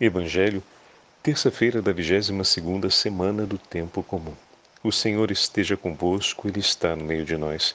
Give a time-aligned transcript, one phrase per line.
[0.00, 0.62] Evangelho,
[1.24, 4.34] terça-feira da 22ª semana do tempo comum.
[4.80, 7.74] O Senhor esteja convosco, ele está no meio de nós.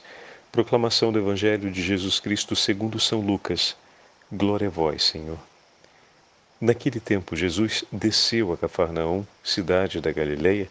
[0.50, 3.76] Proclamação do Evangelho de Jesus Cristo segundo São Lucas.
[4.32, 5.36] Glória a vós, Senhor.
[6.58, 10.70] Naquele tempo Jesus desceu a Cafarnaum, cidade da Galileia,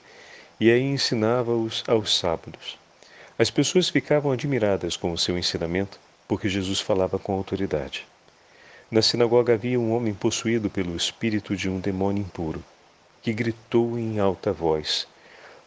[0.60, 2.80] e aí ensinava-os aos sábados.
[3.38, 8.08] As pessoas ficavam admiradas com o seu ensinamento, porque Jesus falava com autoridade.
[8.94, 12.64] Na sinagoga havia um homem possuído pelo espírito de um demônio impuro,
[13.24, 15.08] que gritou em alta voz: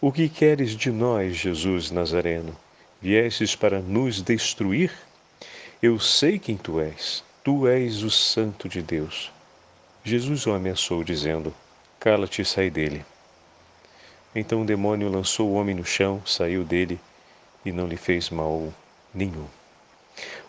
[0.00, 2.56] O que queres de nós, Jesus Nazareno?
[3.02, 4.92] Viestes para nos destruir?
[5.82, 7.24] Eu sei quem tu és.
[7.42, 9.32] Tu és o Santo de Deus.
[10.04, 11.52] Jesus o ameaçou, dizendo:
[11.98, 13.04] Cala-te e sai dele.
[14.36, 17.00] Então o demônio lançou o homem no chão, saiu dele
[17.64, 18.72] e não lhe fez mal
[19.12, 19.55] nenhum.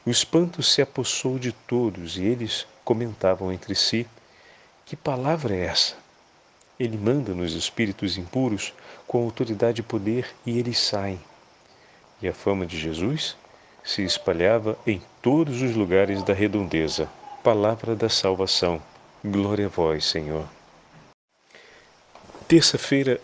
[0.07, 4.07] O espanto se apossou de todos e eles comentavam entre si:
[4.85, 5.95] Que palavra é essa?
[6.79, 8.73] Ele manda nos espíritos impuros
[9.05, 11.19] com autoridade e poder e eles saem.
[12.21, 13.35] E a fama de Jesus
[13.83, 17.09] se espalhava em todos os lugares da redondeza.
[17.43, 18.81] Palavra da salvação.
[19.21, 20.47] Glória a vós, Senhor.
[22.47, 23.19] Terça-feira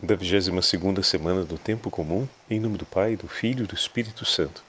[0.00, 3.74] da 22 segunda semana do tempo comum, em nome do Pai, do Filho e do
[3.74, 4.62] Espírito Santo.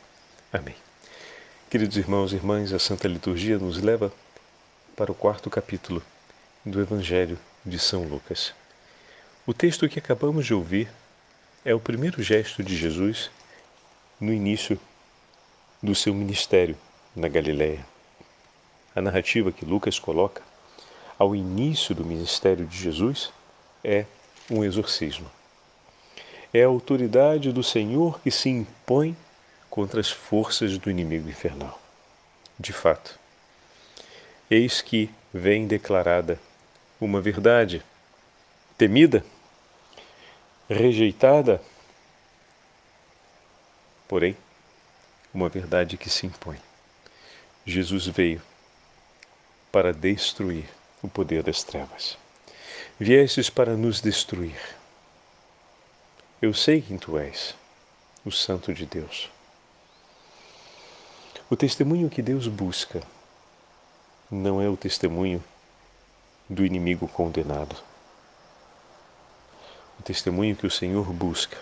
[0.51, 0.73] Amém.
[1.71, 4.11] Queridos irmãos e irmãs, a Santa Liturgia nos leva
[4.93, 6.03] para o quarto capítulo
[6.65, 8.53] do Evangelho de São Lucas.
[9.47, 10.89] O texto que acabamos de ouvir
[11.63, 13.31] é o primeiro gesto de Jesus
[14.19, 14.77] no início
[15.81, 16.75] do seu ministério
[17.15, 17.85] na Galiléia.
[18.93, 20.41] A narrativa que Lucas coloca
[21.17, 23.31] ao início do ministério de Jesus
[23.81, 24.05] é
[24.49, 25.31] um exorcismo.
[26.53, 29.15] É a autoridade do Senhor que se impõe
[29.71, 31.81] contra as forças do inimigo infernal.
[32.59, 33.17] De fato,
[34.49, 36.37] eis que vem declarada
[36.99, 37.81] uma verdade
[38.77, 39.25] temida,
[40.69, 41.61] rejeitada,
[44.09, 44.35] porém,
[45.33, 46.59] uma verdade que se impõe.
[47.65, 48.41] Jesus veio
[49.71, 50.65] para destruir
[51.01, 52.17] o poder das trevas.
[52.99, 54.59] Viestes para nos destruir.
[56.41, 57.55] Eu sei quem tu és,
[58.25, 59.29] o Santo de Deus.
[61.51, 63.03] O testemunho que Deus busca
[64.31, 65.43] não é o testemunho
[66.49, 67.75] do inimigo condenado.
[69.99, 71.57] O testemunho que o Senhor busca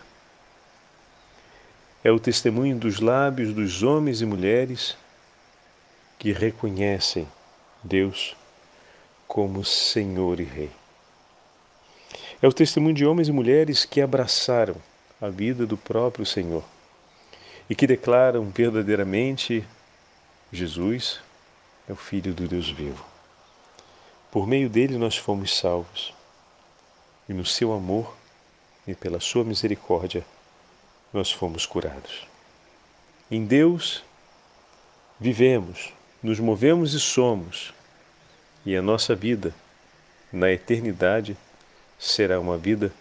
[2.03, 4.95] é o testemunho dos lábios dos homens e mulheres
[6.19, 7.27] que reconhecem
[7.83, 8.38] Deus
[9.27, 10.71] como Senhor e Rei.
[12.44, 14.75] É o testemunho de homens e mulheres que abraçaram
[15.19, 16.63] a vida do próprio Senhor
[17.67, 19.66] e que declaram verdadeiramente
[20.52, 21.20] Jesus
[21.88, 23.06] é o Filho do Deus vivo.
[24.32, 26.14] Por meio dele nós fomos salvos.
[27.28, 28.16] E no seu amor
[28.88, 30.26] e pela sua misericórdia
[31.14, 32.28] nós fomos curados.
[33.30, 34.04] Em Deus
[35.20, 35.94] vivemos,
[36.24, 37.74] nos movemos e somos,
[38.66, 39.54] e a nossa vida
[40.31, 41.38] na eternidade
[42.00, 42.92] será uma vida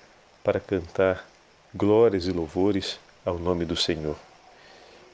[0.42, 1.26] para cantar
[1.74, 4.16] glórias e louvores ao nome do Senhor.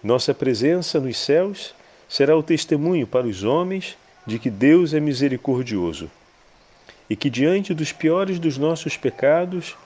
[0.02, 1.74] Nossa presença nos céus
[2.08, 6.10] será o testemunho para os homens de que Deus é misericordioso
[7.08, 9.76] e que, diante dos piores dos nossos pecados,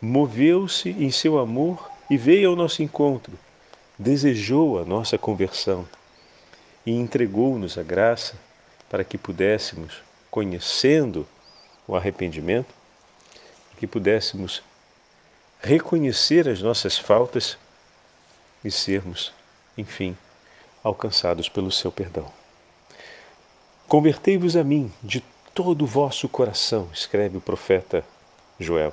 [0.00, 3.32] moveu-se em seu amor e veio ao nosso encontro,
[3.98, 5.88] desejou a nossa conversão
[6.84, 8.34] e entregou-nos a graça
[8.88, 11.26] para que pudéssemos, conhecendo
[11.86, 12.74] o arrependimento,
[13.78, 14.62] que pudéssemos
[15.60, 17.58] reconhecer as nossas faltas
[18.64, 19.32] e sermos,
[19.76, 20.16] enfim,
[20.88, 22.30] alcançados pelo seu perdão.
[23.86, 25.22] Convertei-vos a mim de
[25.54, 28.04] todo o vosso coração, escreve o profeta
[28.58, 28.92] Joel.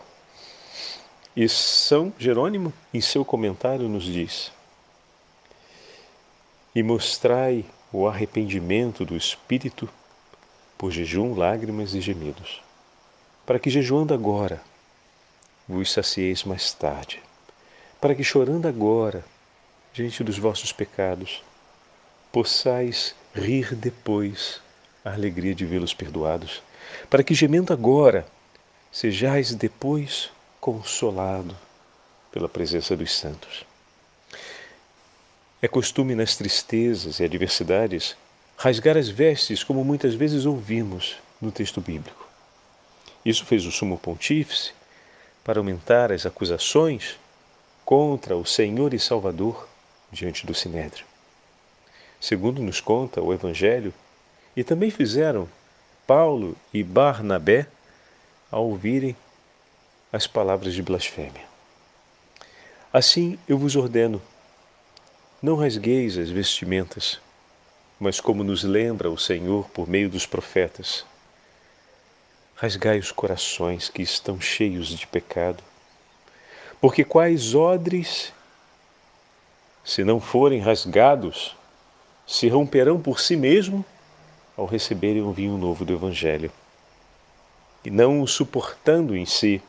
[1.35, 4.51] E São Jerônimo, em seu comentário, nos diz:
[6.73, 9.89] E mostrai o arrependimento do espírito
[10.77, 12.61] por jejum, lágrimas e gemidos,
[13.45, 14.61] para que jejuando agora
[15.67, 17.21] vos sacieis mais tarde,
[17.99, 19.25] para que chorando agora
[19.93, 21.43] diante dos vossos pecados
[22.35, 24.59] possais rir depois
[25.05, 26.61] a alegria de vê-los perdoados,
[27.09, 28.27] para que gemendo agora
[28.91, 30.29] sejais depois
[30.59, 31.55] consolado
[32.33, 33.63] pela presença dos santos.
[35.61, 38.17] É costume nas tristezas e adversidades
[38.57, 42.27] rasgar as vestes, como muitas vezes ouvimos no texto bíblico.
[43.23, 44.73] Isso fez o sumo pontífice
[45.41, 47.17] para aumentar as acusações
[47.85, 49.69] contra o Senhor e Salvador
[50.11, 51.14] diante do Sinédrio
[52.19, 53.93] segundo nos conta o Evangelho,
[54.55, 55.49] e também fizeram
[56.07, 57.67] Paulo e Barnabé
[58.51, 59.15] ao ouvirem
[60.13, 61.43] as palavras de blasfêmia.
[62.93, 64.21] Assim eu vos ordeno:
[65.41, 67.19] não rasgueis as vestimentas,
[67.99, 71.05] mas como nos lembra o Senhor por meio dos profetas,
[72.55, 75.61] rasgai os corações que estão cheios de pecado,
[76.79, 78.31] porque quais odres,
[79.83, 81.55] se não forem rasgados,
[82.25, 83.85] se romperão por si mesmo
[84.57, 86.51] ao receberem o vinho novo do Evangelho,
[87.83, 89.61] e não o suportando em si,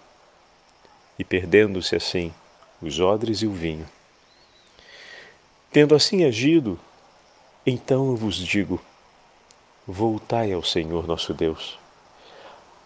[1.18, 2.32] e perdendo-se assim
[2.80, 3.86] os odres e o vinho.
[5.70, 6.78] Tendo assim agido,
[7.66, 8.80] então eu vos digo:
[9.86, 11.78] voltai ao Senhor nosso Deus,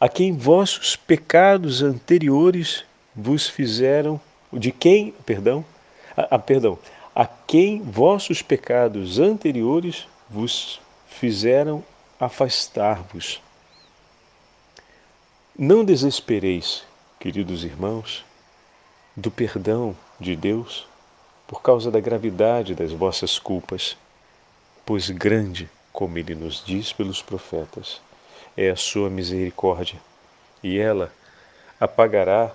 [0.00, 2.84] a quem vossos pecados anteriores
[3.14, 4.20] vos fizeram,
[4.52, 5.64] de quem, perdão,
[6.16, 6.78] a, a perdão,
[7.14, 11.84] a quem vossos pecados anteriores vos fizeram
[12.18, 13.42] afastar-vos.
[15.58, 16.84] Não desespereis,
[17.18, 18.24] queridos irmãos,
[19.16, 20.86] do perdão de Deus
[21.46, 23.96] por causa da gravidade das vossas culpas,
[24.86, 28.00] pois grande, como ele nos diz pelos profetas,
[28.56, 30.00] é a sua misericórdia,
[30.62, 31.12] e ela
[31.80, 32.54] apagará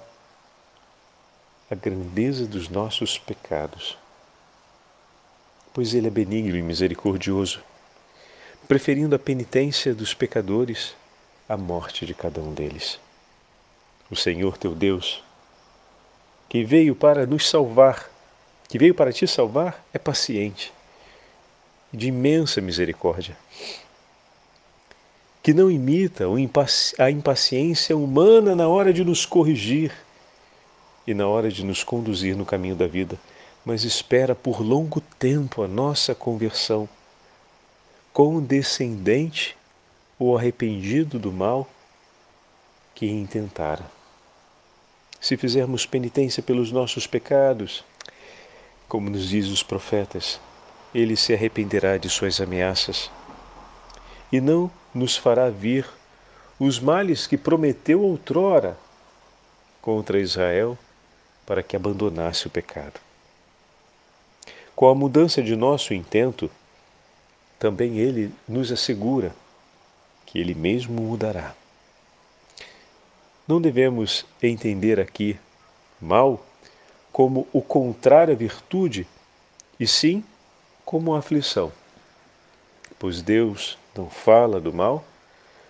[1.69, 3.97] a grandeza dos nossos pecados.
[5.75, 7.61] Pois ele é benigno e misericordioso,
[8.65, 10.95] preferindo a penitência dos pecadores
[11.49, 12.97] à morte de cada um deles.
[14.09, 15.21] O Senhor teu Deus,
[16.47, 18.09] que veio para nos salvar,
[18.69, 20.71] que veio para te salvar, é paciente,
[21.91, 23.35] de imensa misericórdia,
[25.43, 26.23] que não imita
[26.97, 29.91] a impaciência humana na hora de nos corrigir
[31.05, 33.19] e na hora de nos conduzir no caminho da vida,
[33.65, 36.87] mas espera por longo tempo a nossa conversão,
[38.13, 39.57] condescendente
[40.19, 41.67] ou arrependido do mal
[42.93, 43.83] que intentara.
[45.19, 47.83] Se fizermos penitência pelos nossos pecados,
[48.87, 50.39] como nos diz os profetas,
[50.93, 53.09] ele se arrependerá de suas ameaças.
[54.31, 55.85] E não nos fará vir
[56.59, 58.77] os males que prometeu outrora
[59.81, 60.77] contra Israel
[61.45, 63.04] para que abandonasse o pecado.
[64.75, 66.51] Com a mudança de nosso intento,
[67.57, 69.33] também ele nos assegura
[70.25, 71.55] que ele mesmo mudará.
[73.47, 75.39] Não devemos entender aqui
[76.01, 76.43] mal
[77.11, 79.07] como o contrário à virtude,
[79.79, 80.23] e sim
[80.83, 81.71] como a aflição.
[82.99, 85.05] Pois Deus não fala do mal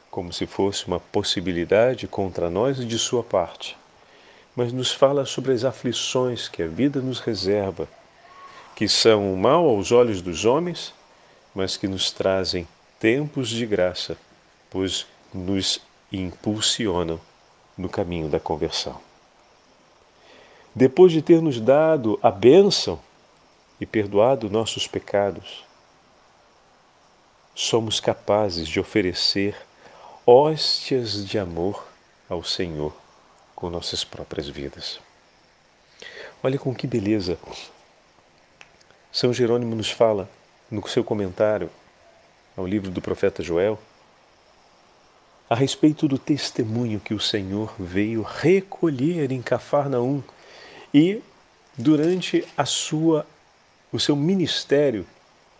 [0.10, 3.78] como se fosse uma possibilidade contra nós de sua parte,
[4.56, 7.88] mas nos fala sobre as aflições que a vida nos reserva,
[8.75, 10.94] que são o mal aos olhos dos homens,
[11.54, 12.68] mas que nos trazem
[13.00, 14.18] tempos de graça,
[14.69, 15.80] pois nos
[16.12, 17.19] impulsionam
[17.77, 19.00] no caminho da conversão.
[20.75, 23.00] Depois de ter nos dado a bênção
[23.80, 25.63] e perdoado nossos pecados,
[27.54, 29.56] somos capazes de oferecer
[30.25, 31.88] hóstias de amor
[32.30, 32.94] ao Senhor
[33.56, 35.00] com nossas próprias vidas.
[36.44, 37.39] Olha com que beleza
[39.15, 40.29] São Jerônimo nos fala
[40.69, 41.69] no seu comentário
[42.57, 43.79] ao livro do profeta Joel
[45.50, 50.21] a respeito do testemunho que o Senhor veio recolher em Cafarnaum
[50.94, 51.21] e
[51.78, 53.25] durante a sua
[53.90, 55.06] o seu ministério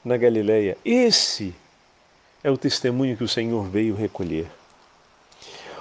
[0.04, 0.78] na Galileia.
[0.84, 1.56] Esse
[2.44, 4.52] é o testemunho que o Senhor veio recolher.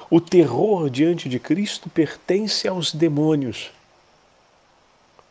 [0.09, 3.73] O terror diante de Cristo pertence aos demônios,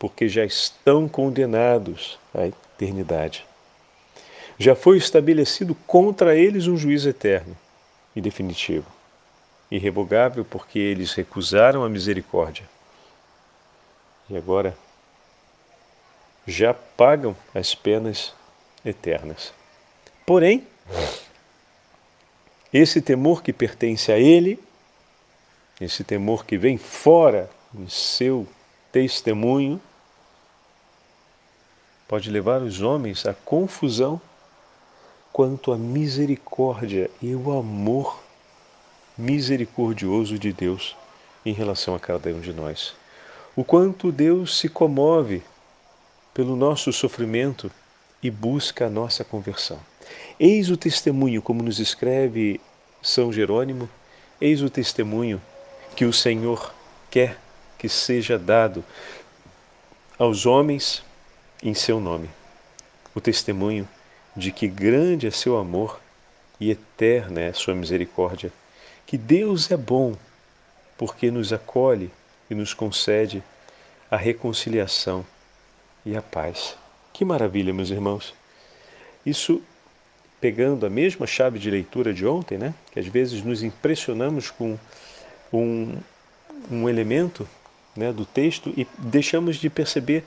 [0.04, 3.46] porque já estão condenados à eternidade.
[4.58, 7.56] Já foi estabelecido contra eles um juízo eterno
[8.14, 8.86] e definitivo,
[9.72, 12.70] irrevogável porque eles recusaram a misericórdia.
[14.30, 14.78] E agora
[16.46, 18.34] já pagam as penas
[18.84, 19.54] eternas.
[20.26, 20.68] Porém,
[22.74, 24.60] esse temor que pertence a ele,
[25.80, 28.46] esse temor que vem fora do seu
[28.92, 29.82] testemunho,
[32.08, 34.22] pode levar os homens à confusão
[35.32, 38.22] quanto à misericórdia e o amor
[39.18, 40.96] misericordioso de Deus
[41.46, 42.94] em relação a cada um de nós.
[43.56, 45.44] O quanto Deus se comove
[46.34, 47.72] pelo nosso sofrimento
[48.22, 49.80] e busca a nossa conversão.
[50.40, 52.60] Eis o testemunho, como nos escreve
[53.02, 53.90] São Jerônimo,
[54.40, 55.42] eis o testemunho
[55.96, 56.74] que o Senhor
[57.12, 57.38] quer
[57.78, 58.84] que seja dado
[60.18, 61.04] aos homens
[61.64, 62.30] em seu nome.
[63.16, 63.88] O testemunho
[64.36, 66.00] de que grande é seu amor
[66.60, 68.52] e eterna é sua misericórdia,
[69.06, 70.16] que Deus é bom
[70.98, 72.12] porque nos acolhe
[72.50, 73.42] e nos concede
[74.12, 75.26] a reconciliação
[76.06, 76.76] e a paz.
[77.14, 78.34] Que maravilha, meus irmãos!
[79.26, 79.62] Isso
[80.42, 82.74] pegando a mesma chave de leitura de ontem, né?
[82.92, 84.78] que às vezes nos impressionamos com
[85.54, 85.98] um,
[86.70, 87.48] um elemento
[87.96, 90.24] né, do texto e deixamos de perceber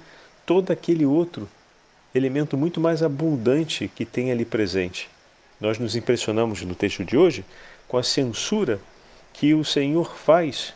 [0.46, 1.48] todo aquele outro
[2.14, 5.10] elemento muito mais abundante que tem ali presente.
[5.60, 7.44] Nós nos impressionamos no texto de hoje
[7.88, 8.80] com a censura
[9.32, 10.72] que o Senhor faz,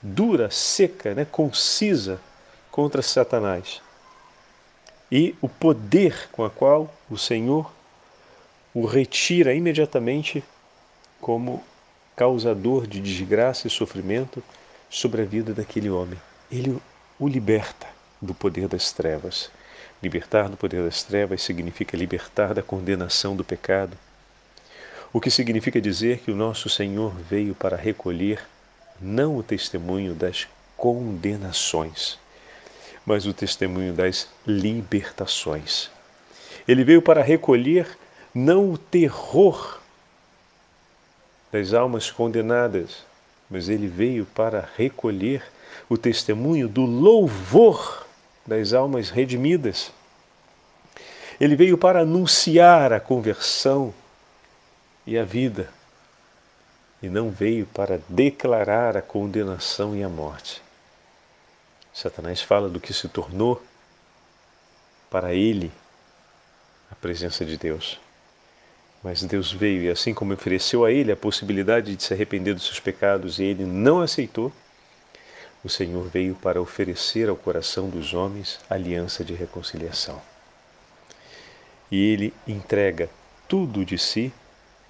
[0.00, 2.20] dura, seca, né, concisa,
[2.70, 3.80] contra Satanás.
[5.10, 7.70] E o poder com a qual o Senhor
[8.74, 10.42] o retira imediatamente
[11.20, 11.62] como
[12.16, 14.42] causador de desgraça e sofrimento
[14.88, 16.18] sobre a vida daquele homem.
[16.50, 16.78] Ele
[17.18, 17.91] o liberta
[18.22, 19.50] do poder das trevas.
[20.00, 23.98] Libertar do poder das trevas significa libertar da condenação do pecado,
[25.12, 28.42] o que significa dizer que o nosso Senhor veio para recolher
[29.00, 32.18] não o testemunho das condenações,
[33.04, 35.90] mas o testemunho das libertações.
[36.66, 37.98] Ele veio para recolher
[38.34, 39.80] não o terror
[41.50, 43.04] das almas condenadas,
[43.50, 45.42] mas ele veio para recolher
[45.88, 48.06] o testemunho do louvor
[48.46, 49.92] das almas redimidas.
[51.40, 53.92] Ele veio para anunciar a conversão
[55.06, 55.68] e a vida,
[57.02, 60.62] e não veio para declarar a condenação e a morte.
[61.92, 63.62] Satanás fala do que se tornou
[65.10, 65.70] para ele
[66.90, 68.00] a presença de Deus.
[69.02, 72.64] Mas Deus veio e, assim como ofereceu a ele a possibilidade de se arrepender dos
[72.64, 74.52] seus pecados e ele não aceitou,
[75.64, 80.20] o Senhor veio para oferecer ao coração dos homens aliança de reconciliação.
[81.90, 83.08] E ele entrega
[83.48, 84.32] tudo de si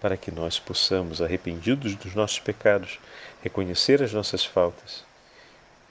[0.00, 2.98] para que nós possamos, arrependidos dos nossos pecados,
[3.42, 5.04] reconhecer as nossas faltas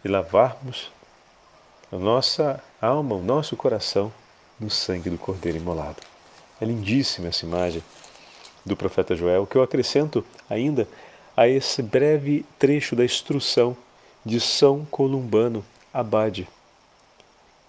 [0.03, 0.91] e lavarmos
[1.91, 4.11] a nossa alma, o nosso coração
[4.59, 6.01] no sangue do Cordeiro imolado.
[6.59, 7.83] É lindíssima essa imagem
[8.65, 10.87] do profeta Joel, que eu acrescento ainda
[11.35, 13.75] a esse breve trecho da instrução
[14.25, 16.47] de São Columbano Abade,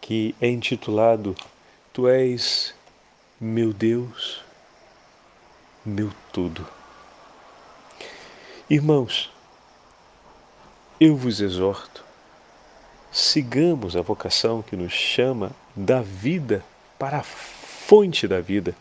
[0.00, 1.34] que é intitulado
[1.92, 2.74] Tu és
[3.40, 4.40] meu Deus,
[5.84, 6.66] meu tudo.
[8.70, 9.30] Irmãos,
[11.00, 12.04] eu vos exorto,
[13.10, 16.64] sigamos a vocação que nos chama da vida
[16.98, 18.74] para a fonte da vida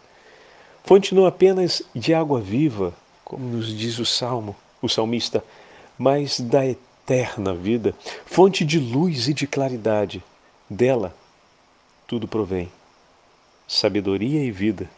[0.83, 5.43] Fonte não apenas de água viva, como nos diz o salmo, o salmista,
[5.97, 6.59] mas da
[7.11, 7.93] eterna vida,
[8.25, 10.23] fonte de luz e de claridade.
[10.69, 11.13] Dela
[12.07, 12.71] tudo provém.
[13.67, 14.89] Sabedoria e vida,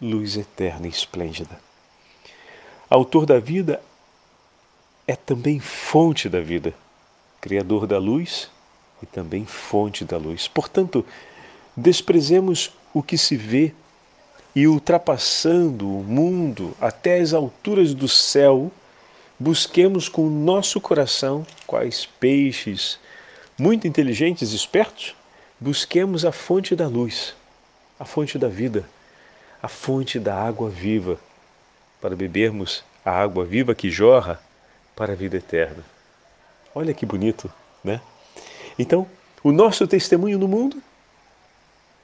[0.00, 1.60] luz eterna e esplêndida.
[2.88, 3.82] Autor da vida
[5.06, 6.74] é também fonte da vida,
[7.40, 8.50] Criador da luz
[9.02, 10.48] e também fonte da luz.
[10.48, 11.04] Portanto,
[11.76, 13.74] desprezemos o que se vê
[14.54, 18.70] e ultrapassando o mundo até as alturas do céu,
[19.40, 22.98] busquemos com o nosso coração, quais peixes
[23.58, 25.16] muito inteligentes e espertos,
[25.58, 27.34] busquemos a fonte da luz,
[27.98, 28.86] a fonte da vida,
[29.62, 31.18] a fonte da água viva,
[32.02, 34.38] para bebermos a água viva que jorra
[34.94, 35.82] para a vida eterna.
[36.74, 37.50] Olha que bonito,
[37.82, 38.02] né?
[38.78, 39.06] Então,
[39.42, 40.82] o nosso testemunho no mundo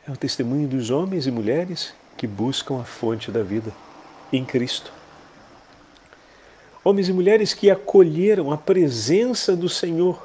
[0.09, 3.73] é o testemunho dos homens e mulheres que buscam a fonte da vida
[4.33, 4.90] em Cristo.
[6.87, 10.25] Homens e mulheres que acolheram a presença do Senhor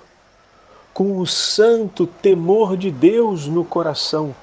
[0.94, 4.36] com o santo temor de Deus no coração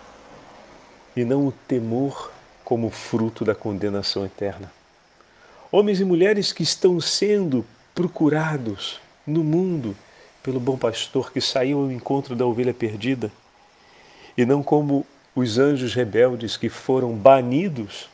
[1.15, 2.33] e não o temor
[2.65, 4.73] como fruto da condenação eterna.
[5.71, 9.97] Homens e mulheres que estão sendo procurados no mundo
[10.43, 13.31] pelo bom pastor que saiu ao encontro da ovelha perdida
[14.37, 15.07] e não como
[15.37, 18.11] os anjos rebeldes que foram banidos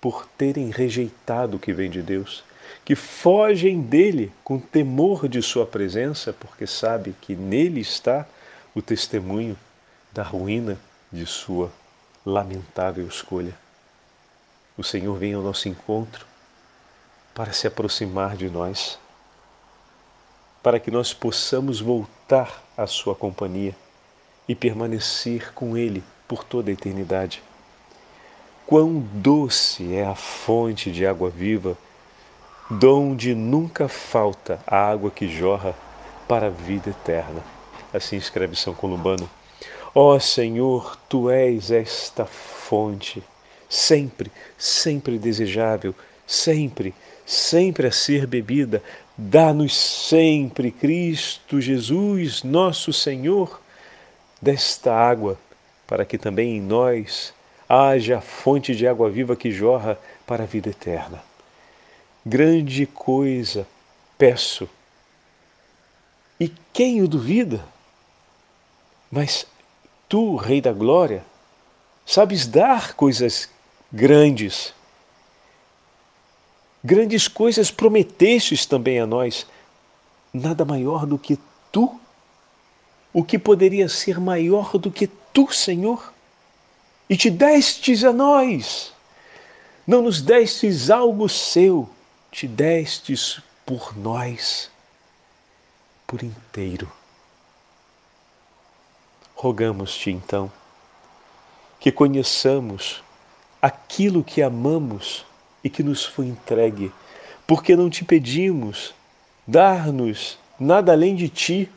[0.00, 2.44] por terem rejeitado o que vem de Deus,
[2.84, 8.26] que fogem dele com temor de sua presença, porque sabe que nele está
[8.74, 9.56] o testemunho
[10.12, 10.78] da ruína
[11.12, 11.72] de sua
[12.24, 13.54] lamentável escolha.
[14.76, 16.26] O Senhor vem ao nosso encontro
[17.34, 18.98] para se aproximar de nós,
[20.62, 23.74] para que nós possamos voltar à sua companhia
[24.48, 27.42] e permanecer com Ele por toda a eternidade.
[28.66, 31.76] Quão doce é a fonte de água viva,
[32.70, 35.74] donde nunca falta a água que jorra
[36.26, 37.42] para a vida eterna.
[37.92, 39.28] Assim escreve São Columbano.
[39.94, 43.22] Ó oh, Senhor, tu és esta fonte,
[43.68, 45.94] sempre, sempre desejável,
[46.26, 46.94] sempre,
[47.24, 48.82] sempre a ser bebida,
[49.20, 53.60] Dá-nos sempre, Cristo Jesus, nosso Senhor,
[54.40, 55.36] desta água,
[55.88, 57.34] para que também em nós
[57.68, 61.20] haja a fonte de água viva que jorra para a vida eterna.
[62.28, 63.66] Grande coisa
[64.18, 64.68] peço.
[66.38, 67.64] E quem o duvida?
[69.10, 69.46] Mas
[70.06, 71.24] tu, Rei da Glória,
[72.04, 73.48] sabes dar coisas
[73.90, 74.74] grandes.
[76.84, 79.46] Grandes coisas prometestes também a nós.
[80.30, 81.38] Nada maior do que
[81.72, 81.98] tu.
[83.10, 86.12] O que poderia ser maior do que tu, Senhor?
[87.08, 88.92] E te destes a nós.
[89.86, 91.88] Não nos destes algo seu,
[92.30, 94.70] te destes por nós,
[96.06, 96.90] por inteiro.
[99.34, 100.50] Rogamos-te então
[101.78, 103.02] que conheçamos
[103.62, 105.24] aquilo que amamos
[105.62, 106.92] e que nos foi entregue,
[107.46, 108.94] porque não te pedimos
[109.46, 111.70] dar-nos nada além de ti,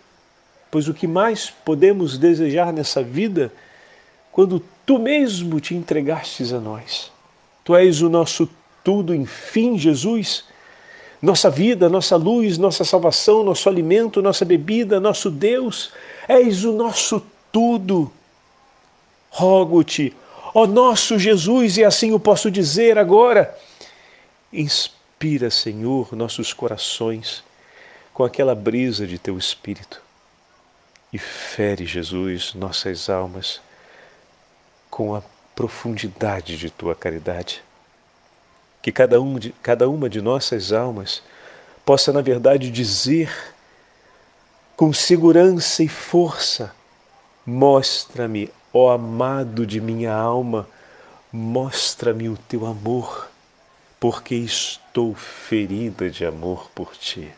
[0.70, 3.53] pois o que mais podemos desejar nessa vida,
[4.31, 7.12] quando tu mesmo te entregastes a nós.
[7.63, 8.50] Tu és o nosso
[8.84, 10.44] tudo, enfim, Jesus,
[11.22, 15.92] nossa vida, nossa luz, nossa salvação, nosso alimento, nossa bebida, nosso Deus,
[16.28, 17.22] és o nosso
[17.52, 18.12] tudo.
[19.30, 20.14] Rogo-te,
[20.54, 23.58] ó nosso Jesus, e assim o posso dizer agora,
[24.52, 27.44] inspira, Senhor, nossos corações
[28.14, 30.02] com aquela brisa de teu espírito
[31.14, 33.62] e fere, Jesus, nossas almas
[34.90, 35.22] com a
[35.56, 37.62] profundidade de tua caridade
[38.82, 41.22] que cada, um de, cada uma de nossas almas
[41.86, 43.32] possa, na verdade, dizer
[44.76, 46.74] com segurança e força:
[47.46, 50.68] Mostra-me, ó amado de minha alma,
[51.32, 53.30] mostra-me o teu amor,
[54.00, 57.32] porque estou ferida de amor por ti.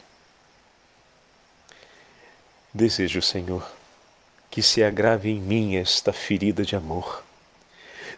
[2.74, 3.70] Desejo, Senhor,
[4.50, 7.23] que se agrave em mim esta ferida de amor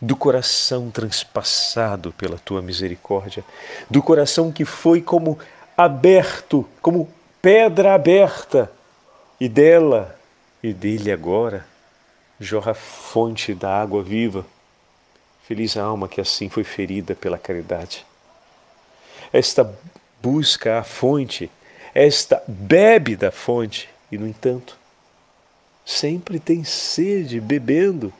[0.02, 3.44] do coração transpassado pela tua misericórdia,
[3.90, 5.40] do coração que foi como
[5.78, 7.10] aberto, como
[7.42, 8.72] pedra aberta,
[9.40, 10.18] e dela
[10.64, 11.66] e dele agora
[12.40, 14.46] jorra a fonte da água viva.
[15.44, 18.06] Feliz a alma que assim foi ferida pela caridade.
[19.32, 19.72] Esta
[20.22, 21.52] busca a fonte,
[21.94, 24.78] esta bebe da fonte, e no entanto,
[25.86, 28.12] sempre tem sede bebendo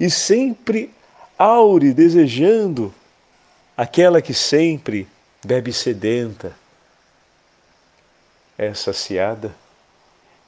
[0.00, 0.92] e sempre
[1.42, 2.94] aure desejando
[3.76, 5.08] aquela que sempre
[5.44, 6.54] bebe sedenta,
[8.56, 9.52] é saciada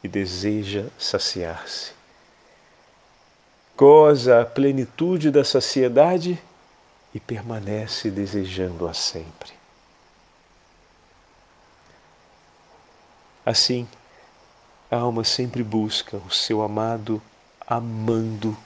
[0.04, 1.92] e deseja saciar-se.
[3.76, 6.40] Goza a plenitude da saciedade
[7.12, 9.52] e permanece desejando-a sempre.
[13.44, 13.88] Assim,
[14.88, 17.20] a alma sempre busca o seu amado
[17.66, 18.56] amando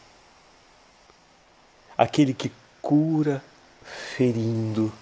[1.98, 3.42] aquele que cura
[3.82, 4.92] ferindo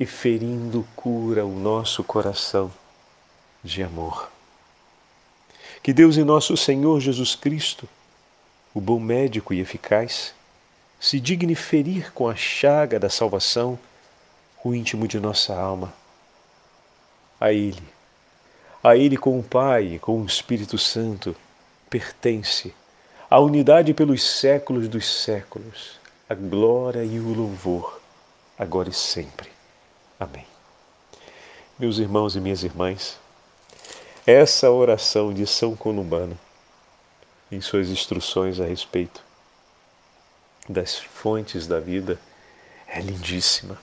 [0.00, 2.72] e ferindo cura o nosso coração
[3.62, 4.32] de amor.
[5.82, 7.86] Que Deus e nosso Senhor Jesus Cristo,
[8.72, 10.34] o bom médico e eficaz,
[10.98, 13.78] se digne ferir com a chaga da salvação
[14.64, 15.92] o íntimo de nossa alma.
[17.38, 17.82] A Ele,
[18.82, 21.36] a Ele com o Pai com o Espírito Santo,
[21.90, 22.72] pertence
[23.32, 27.98] a unidade pelos séculos dos séculos, a glória e o louvor,
[28.58, 29.50] agora e sempre.
[30.20, 30.44] Amém.
[31.78, 33.18] Meus irmãos e minhas irmãs,
[34.26, 36.38] essa oração de São Columbano,
[37.50, 39.24] em suas instruções a respeito
[40.68, 42.20] das fontes da vida,
[42.86, 43.78] é lindíssima.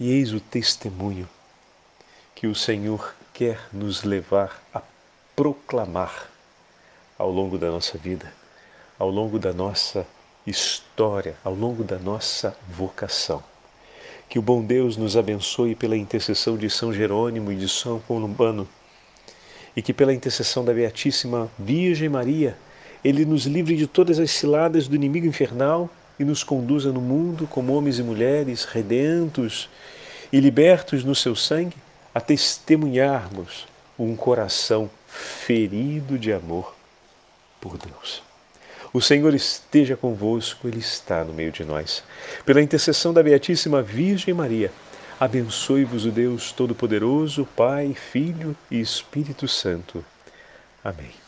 [0.00, 1.28] E eis o testemunho
[2.34, 4.80] que o Senhor quer nos levar a
[5.36, 6.34] proclamar
[7.18, 8.32] ao longo da nossa vida,
[8.98, 10.06] ao longo da nossa
[10.46, 13.42] história, ao longo da nossa vocação.
[14.28, 18.68] Que o bom Deus nos abençoe pela intercessão de São Jerônimo e de São Columbano,
[19.74, 22.56] e que pela intercessão da Beatíssima Virgem Maria,
[23.04, 27.46] ele nos livre de todas as ciladas do inimigo infernal e nos conduza no mundo
[27.46, 29.68] como homens e mulheres redentos
[30.32, 31.76] e libertos no seu sangue
[32.14, 33.66] a testemunharmos
[33.98, 36.75] um coração ferido de amor
[37.60, 38.22] por Deus.
[38.92, 42.02] O Senhor esteja convosco, Ele está no meio de nós.
[42.44, 44.72] Pela intercessão da Beatíssima Virgem Maria,
[45.20, 50.04] abençoe-vos o Deus Todo-Poderoso, Pai, Filho e Espírito Santo.
[50.82, 51.25] Amém.